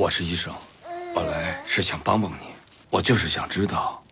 [0.00, 0.50] 我是医生，
[1.14, 2.46] 我来是想帮帮你，
[2.88, 4.02] 我就是想知道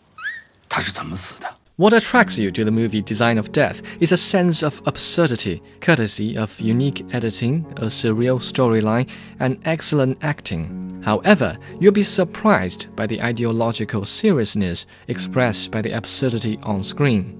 [0.68, 1.48] 他是怎么死的。
[1.76, 6.60] What attracts you to the movie Design of Death is a sense of absurdity, courtesy of
[6.60, 11.00] unique editing, a surreal storyline, and excellent acting.
[11.02, 17.34] However, you'll be surprised by the ideological seriousness expressed by the absurdity on screen.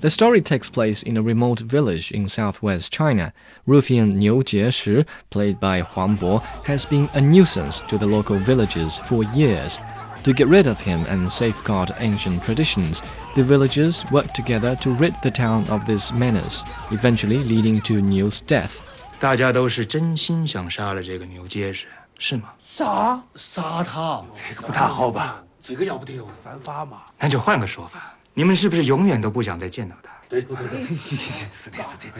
[0.00, 3.32] The story takes place in a remote village in southwest China.
[3.66, 8.98] Ruffian Niu Jieshi, played by Huang Bo, has been a nuisance to the local villagers
[8.98, 9.78] for years.
[10.24, 13.02] To get rid of him and safeguard ancient traditions,
[13.34, 18.40] the villagers work together to rid the town of this menace, eventually leading to Niu's
[18.40, 18.80] death.
[19.18, 21.86] 大家都是真心想杀了这个牛结实，
[22.18, 22.50] 是吗？
[22.58, 25.42] 杀杀他，这个不大好吧？
[25.60, 27.02] 这个要不得犯法嘛？
[27.18, 30.10] 那就换个说法， 你们是不是永远都不想再见到他？
[30.28, 32.12] 对对对，是的，是的。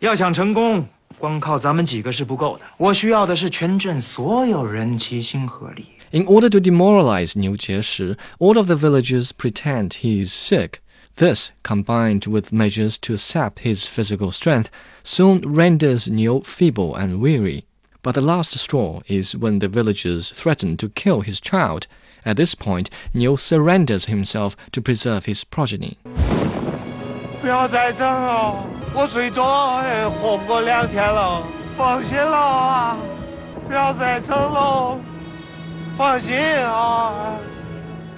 [0.00, 0.86] 要想成功，
[1.18, 5.86] 光靠咱们几个是不够的，我需要的是全镇所有人齐心合力。
[6.10, 10.80] In order to demoralize Niu Jieshi, all of the villagers pretend he is sick.
[11.16, 14.66] This, combined with measures to sap his physical strength,
[15.02, 17.64] soon renders Niu feeble and weary.
[18.02, 21.86] But the last straw is when the villagers threaten to kill his child.
[22.24, 25.98] At this point, Niu surrenders himself to preserve his progeny.
[27.40, 29.42] 不要再整了，我最多
[29.80, 31.42] 哎活不过两天了，
[31.76, 32.96] 放心了啊，
[33.68, 34.98] 不要再整了，
[35.98, 37.36] 放心啊。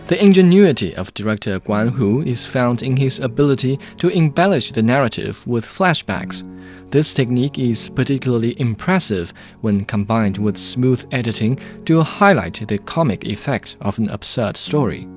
[0.07, 5.45] The ingenuity of director Guan Hu is found in his ability to embellish the narrative
[5.45, 6.45] with flashbacks.
[6.92, 13.78] This technique is particularly impressive when combined with smooth editing to highlight the comic effect
[13.80, 15.08] of an absurd story.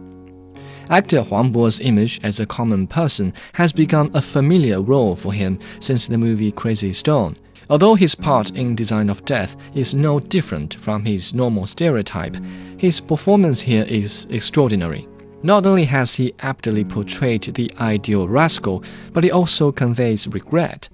[0.88, 5.58] Actor Huang Bo's image as a common person has become a familiar role for him
[5.80, 7.34] since the movie Crazy Stone.
[7.68, 12.36] Although his part in Design of Death is no different from his normal stereotype,
[12.78, 15.08] his performance here is extraordinary.
[15.42, 20.88] Not only has he aptly portrayed the ideal rascal, but he also conveys regret.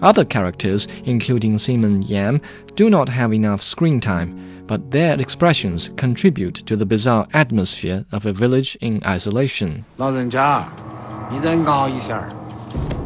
[0.00, 2.40] Other characters, including Simon Yam,
[2.74, 4.34] do not have enough screen time,
[4.66, 9.84] but their expressions contribute to the bizarre atmosphere of a village in isolation.
[9.96, 10.68] 老人家，
[11.30, 12.28] 你再熬一下，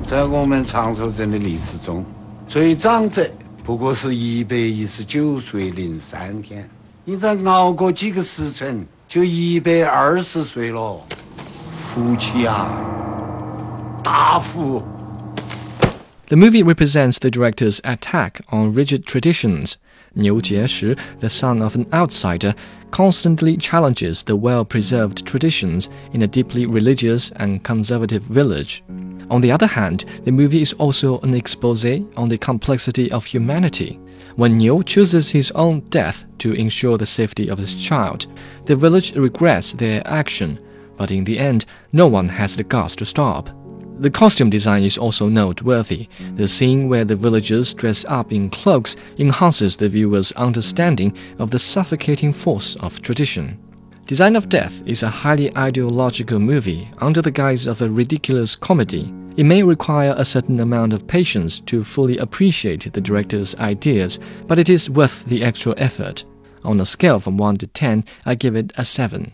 [0.03, 2.05] 在我们长寿镇的历史中，
[2.49, 3.31] 最长者
[3.63, 6.69] 不过是一百一十九岁零三天。
[7.05, 11.01] 你再熬过几个时辰，就一百二十岁了。
[11.93, 12.69] 福气啊，
[14.03, 14.83] 大福
[16.28, 19.78] ！The movie represents the director's attack on rigid traditions.
[20.16, 22.56] Niu Jieshi, the son of an outsider,
[22.90, 28.84] constantly challenges the well-preserved traditions in a deeply religious and conservative village.
[29.30, 34.00] On the other hand, the movie is also an expose on the complexity of humanity.
[34.36, 38.28] When Niu chooses his own death to ensure the safety of his child,
[38.66, 40.60] the village regrets their action,
[40.98, 43.50] but in the end, no one has the guts to stop.
[43.98, 46.10] The costume design is also noteworthy.
[46.36, 51.60] The scene where the villagers dress up in cloaks enhances the viewer's understanding of the
[51.60, 53.58] suffocating force of tradition.
[54.06, 59.14] Design of Death is a highly ideological movie under the guise of a ridiculous comedy.
[59.38, 64.60] It may require a certain amount of patience to fully appreciate the director's ideas, but
[64.60, 66.26] it is worth the extra effort.
[66.64, 69.32] On a scale from 1 to 10, I give it a 7.